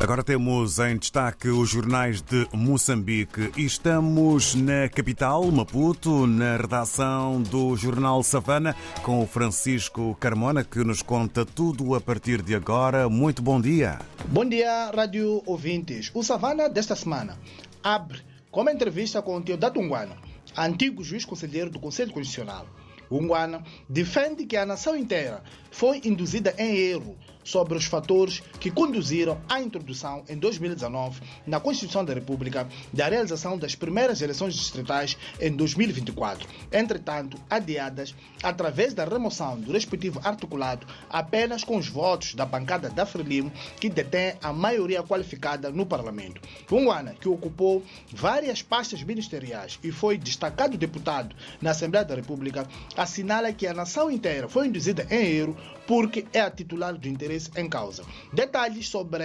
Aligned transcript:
Agora 0.00 0.22
temos 0.22 0.78
em 0.78 0.96
destaque 0.96 1.48
os 1.48 1.70
jornais 1.70 2.22
de 2.22 2.46
Moçambique 2.52 3.50
e 3.56 3.64
estamos 3.64 4.54
na 4.54 4.88
capital, 4.88 5.50
Maputo, 5.50 6.24
na 6.24 6.56
redação 6.56 7.42
do 7.42 7.74
jornal 7.74 8.22
Savana, 8.22 8.76
com 9.02 9.20
o 9.20 9.26
Francisco 9.26 10.16
Carmona, 10.20 10.62
que 10.62 10.84
nos 10.84 11.02
conta 11.02 11.44
tudo 11.44 11.96
a 11.96 12.00
partir 12.00 12.42
de 12.42 12.54
agora. 12.54 13.08
Muito 13.08 13.42
bom 13.42 13.60
dia. 13.60 13.98
Bom 14.28 14.44
dia, 14.44 14.88
rádio 14.94 15.42
ouvintes. 15.44 16.12
O 16.14 16.22
Savana 16.22 16.68
desta 16.68 16.94
semana 16.94 17.36
abre 17.82 18.20
com 18.52 18.60
uma 18.60 18.72
entrevista 18.72 19.20
com 19.20 19.36
o 19.36 19.42
Teodato 19.42 19.82
Nguana, 19.82 20.16
antigo 20.56 21.02
juiz 21.02 21.24
conselheiro 21.24 21.70
do 21.70 21.80
Conselho 21.80 22.12
Constitucional. 22.12 22.68
O 23.10 23.20
Nguana 23.20 23.64
defende 23.88 24.46
que 24.46 24.56
a 24.56 24.64
nação 24.64 24.94
inteira 24.96 25.42
foi 25.72 26.00
induzida 26.04 26.54
em 26.56 26.76
erro 26.76 27.16
sobre 27.48 27.78
os 27.78 27.86
fatores 27.86 28.42
que 28.60 28.70
conduziram 28.70 29.40
à 29.48 29.60
introdução, 29.60 30.22
em 30.28 30.36
2019, 30.36 31.20
na 31.46 31.58
Constituição 31.58 32.04
da 32.04 32.12
República, 32.12 32.68
da 32.92 33.08
realização 33.08 33.56
das 33.56 33.74
primeiras 33.74 34.20
eleições 34.20 34.54
distritais 34.54 35.16
em 35.40 35.50
2024, 35.52 36.46
entretanto, 36.70 37.38
adiadas 37.48 38.14
através 38.42 38.92
da 38.92 39.04
remoção 39.04 39.58
do 39.58 39.72
respectivo 39.72 40.20
articulado 40.22 40.86
apenas 41.08 41.64
com 41.64 41.78
os 41.78 41.88
votos 41.88 42.34
da 42.34 42.44
bancada 42.44 42.90
da 42.90 43.06
Frelimo, 43.06 43.50
que 43.80 43.88
detém 43.88 44.34
a 44.42 44.52
maioria 44.52 45.02
qualificada 45.02 45.70
no 45.70 45.86
Parlamento. 45.86 46.40
Unguana, 46.70 47.14
que 47.14 47.28
ocupou 47.28 47.82
várias 48.12 48.60
pastas 48.62 49.02
ministeriais 49.02 49.78
e 49.82 49.90
foi 49.90 50.18
destacado 50.18 50.76
deputado 50.76 51.34
na 51.62 51.70
Assembleia 51.70 52.04
da 52.04 52.14
República, 52.14 52.66
assinala 52.96 53.52
que 53.52 53.66
a 53.66 53.72
nação 53.72 54.10
inteira 54.10 54.48
foi 54.48 54.66
induzida 54.66 55.06
em 55.10 55.38
erro 55.38 55.56
porque 55.86 56.26
é 56.34 56.40
a 56.40 56.50
titular 56.50 56.94
do 56.94 57.08
interesse 57.08 57.37
em 57.56 57.68
causa. 57.68 58.04
Detalhes 58.32 58.88
sobre 58.88 59.24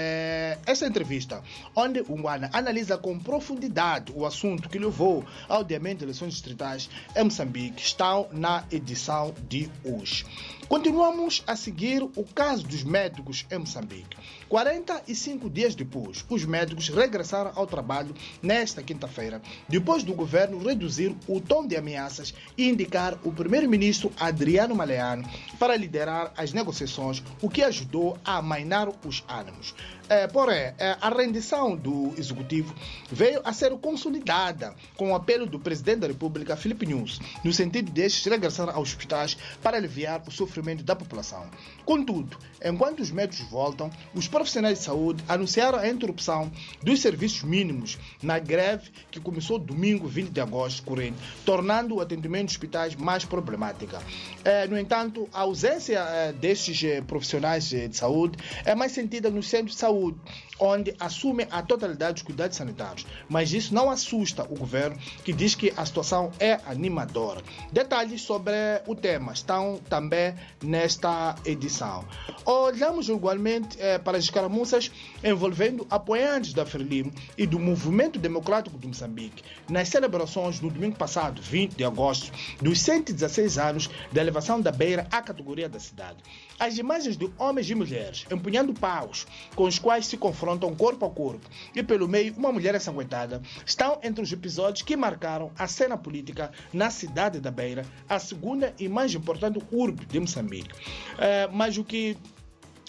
essa 0.65 0.85
entrevista, 0.85 1.43
onde 1.75 2.01
o 2.01 2.15
Nguana 2.17 2.49
analisa 2.53 2.97
com 2.97 3.17
profundidade 3.17 4.11
o 4.15 4.25
assunto 4.25 4.69
que 4.69 4.77
levou 4.77 5.25
ao 5.47 5.61
adiamento 5.61 5.99
de 5.99 6.05
eleições 6.05 6.33
distritais 6.33 6.89
em 7.15 7.23
Moçambique, 7.23 7.81
estão 7.81 8.27
na 8.31 8.63
edição 8.71 9.33
de 9.47 9.69
hoje. 9.83 10.25
Continuamos 10.67 11.43
a 11.45 11.55
seguir 11.55 12.01
o 12.01 12.23
caso 12.23 12.63
dos 12.63 12.83
médicos 12.83 13.45
em 13.51 13.59
Moçambique. 13.59 14.17
45 14.49 15.49
dias 15.49 15.75
depois, 15.75 16.25
os 16.29 16.45
médicos 16.45 16.89
regressaram 16.89 17.51
ao 17.53 17.67
trabalho 17.67 18.15
nesta 18.41 18.81
quinta-feira, 18.81 19.41
depois 19.67 20.03
do 20.03 20.13
governo 20.13 20.57
reduzir 20.57 21.15
o 21.27 21.39
tom 21.41 21.67
de 21.67 21.75
ameaças 21.75 22.33
e 22.57 22.69
indicar 22.69 23.17
o 23.23 23.31
primeiro-ministro 23.31 24.11
Adriano 24.19 24.73
Maleano 24.73 25.29
para 25.59 25.75
liderar 25.75 26.33
as 26.35 26.53
negociações, 26.53 27.21
o 27.41 27.49
que 27.49 27.61
ajudou 27.61 28.02
a 28.25 28.37
amainar 28.37 28.89
os 29.05 29.23
ânimos. 29.27 29.73
É, 30.09 30.27
porém, 30.27 30.73
é, 30.77 30.97
a 31.01 31.09
rendição 31.09 31.75
do 31.75 32.13
executivo 32.17 32.75
veio 33.09 33.41
a 33.43 33.53
ser 33.53 33.71
consolidada 33.77 34.75
com 34.97 35.11
o 35.11 35.15
apelo 35.15 35.45
do 35.45 35.57
presidente 35.57 35.99
da 35.99 36.07
República, 36.07 36.57
Filipe 36.57 36.85
Nunes, 36.85 37.19
no 37.43 37.53
sentido 37.53 37.89
de 37.89 38.01
estes 38.01 38.25
regressar 38.25 38.69
aos 38.69 38.89
hospitais 38.89 39.37
para 39.61 39.77
aliviar 39.77 40.21
o 40.27 40.31
sofrimento 40.31 40.83
da 40.83 40.95
população. 40.95 41.45
Contudo, 41.85 42.37
enquanto 42.63 42.99
os 42.99 43.11
médicos 43.11 43.49
voltam, 43.49 43.89
os 44.13 44.27
profissionais 44.27 44.79
de 44.79 44.85
saúde 44.85 45.23
anunciaram 45.27 45.79
a 45.79 45.87
interrupção 45.87 46.51
dos 46.81 47.01
serviços 47.01 47.43
mínimos 47.43 47.97
na 48.21 48.39
greve 48.39 48.91
que 49.09 49.21
começou 49.21 49.57
domingo 49.57 50.07
20 50.07 50.29
de 50.29 50.41
agosto 50.41 50.83
corrente, 50.83 51.17
tornando 51.45 51.95
o 51.95 52.01
atendimento 52.01 52.45
dos 52.45 52.55
hospitais 52.55 52.95
mais 52.95 53.23
problemática. 53.23 54.01
É, 54.43 54.67
no 54.67 54.77
entanto, 54.77 55.29
a 55.33 55.41
ausência 55.41 56.03
destes 56.39 57.03
profissionais 57.07 57.71
é, 57.83 57.87
de 57.87 57.97
saúde 57.97 58.37
é 58.65 58.75
mais 58.75 58.91
sentida 58.91 59.29
nos 59.29 59.47
centros 59.47 59.73
de 59.73 59.79
saúde 59.79 60.17
onde 60.59 60.95
assumem 60.99 61.47
a 61.51 61.61
totalidade 61.61 62.13
dos 62.13 62.23
cuidados 62.23 62.57
sanitários. 62.57 63.05
Mas 63.27 63.51
isso 63.51 63.73
não 63.73 63.89
assusta 63.89 64.43
o 64.43 64.57
governo, 64.57 64.97
que 65.23 65.33
diz 65.33 65.55
que 65.55 65.73
a 65.75 65.85
situação 65.85 66.31
é 66.39 66.59
animadora. 66.65 67.41
Detalhes 67.71 68.21
sobre 68.21 68.53
o 68.87 68.95
tema 68.95 69.33
estão 69.33 69.79
também 69.89 70.33
nesta 70.61 71.35
edição. 71.45 72.05
Olhamos 72.45 73.09
igualmente 73.09 73.77
eh, 73.79 73.97
para 73.97 74.17
as 74.17 74.23
escaramuças 74.25 74.91
envolvendo 75.23 75.85
apoiantes 75.89 76.53
da 76.53 76.65
Frelimo 76.65 77.11
e 77.37 77.45
do 77.45 77.59
Movimento 77.59 78.19
Democrático 78.19 78.77
de 78.77 78.87
Moçambique 78.87 79.43
nas 79.69 79.89
celebrações 79.89 80.59
no 80.61 80.69
domingo 80.69 80.97
passado, 80.97 81.41
20 81.41 81.75
de 81.75 81.83
agosto, 81.83 82.31
dos 82.61 82.79
116 82.81 83.57
anos 83.57 83.89
da 84.11 84.21
elevação 84.21 84.61
da 84.61 84.71
beira 84.71 85.07
à 85.11 85.21
categoria 85.21 85.67
da 85.67 85.79
cidade. 85.79 86.17
As 86.59 86.77
imagens 86.77 87.17
de 87.17 87.29
homens 87.37 87.69
e 87.73 87.75
mulheres 87.75 88.25
empunhando 88.31 88.73
paus 88.73 89.27
com 89.55 89.63
os 89.63 89.77
quais 89.77 90.05
se 90.05 90.17
confrontam 90.17 90.73
corpo 90.75 91.05
a 91.05 91.09
corpo 91.09 91.47
e 91.75 91.83
pelo 91.83 92.07
meio 92.07 92.33
uma 92.35 92.51
mulher 92.51 92.73
ensanguentada 92.75 93.41
estão 93.65 93.99
entre 94.03 94.23
os 94.23 94.31
episódios 94.31 94.81
que 94.81 94.95
marcaram 94.95 95.51
a 95.57 95.67
cena 95.67 95.97
política 95.97 96.51
na 96.71 96.89
cidade 96.89 97.39
da 97.39 97.51
Beira, 97.51 97.85
a 98.07 98.19
segunda 98.19 98.73
e 98.79 98.87
mais 98.87 99.13
importante 99.13 99.59
urbe 99.71 100.05
de 100.05 100.19
Moçambique. 100.19 100.73
É, 101.17 101.47
mas 101.51 101.77
o 101.77 101.83
que 101.83 102.17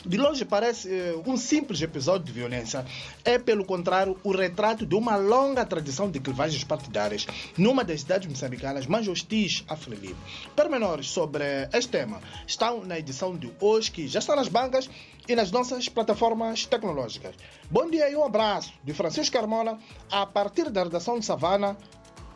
de 0.06 0.16
longe 0.16 0.44
parece 0.44 0.88
uh, 0.88 1.22
um 1.26 1.36
simples 1.36 1.80
episódio 1.80 2.26
de 2.26 2.32
violência. 2.32 2.84
É, 3.24 3.38
pelo 3.38 3.64
contrário, 3.64 4.16
o 4.22 4.32
retrato 4.32 4.84
de 4.84 4.94
uma 4.94 5.16
longa 5.16 5.64
tradição 5.64 6.10
de 6.10 6.20
clivagens 6.20 6.62
partidárias 6.64 7.26
numa 7.56 7.84
das 7.84 8.00
cidades 8.00 8.28
moçambicanas 8.28 8.86
mais 8.86 9.08
hostis 9.08 9.64
a 9.68 9.76
Frelimo. 9.76 10.16
Pormenores 10.54 11.08
sobre 11.08 11.44
este 11.72 11.90
tema 11.90 12.20
estão 12.46 12.84
na 12.84 12.98
edição 12.98 13.36
de 13.36 13.50
hoje, 13.60 13.90
que 13.90 14.06
já 14.06 14.18
está 14.18 14.36
nas 14.36 14.48
bancas 14.48 14.88
e 15.28 15.34
nas 15.34 15.50
nossas 15.50 15.88
plataformas 15.88 16.66
tecnológicas. 16.66 17.34
Bom 17.70 17.88
dia 17.88 18.10
e 18.10 18.16
um 18.16 18.24
abraço 18.24 18.72
de 18.82 18.92
Francisco 18.92 19.36
Carmona, 19.36 19.78
a 20.10 20.26
partir 20.26 20.70
da 20.70 20.84
redação 20.84 21.18
de 21.18 21.24
Savana, 21.24 21.76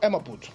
é 0.01 0.09
Maputo. 0.09 0.51